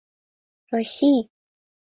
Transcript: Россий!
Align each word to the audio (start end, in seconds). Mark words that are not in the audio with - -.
Россий! 0.71 1.21